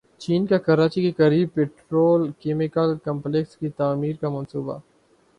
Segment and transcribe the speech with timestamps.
[0.21, 2.05] چین کا کراچی کے قریب پیٹرو
[2.39, 4.77] کیمیکل کمپلیکس کی تعمیر کا منصوبہ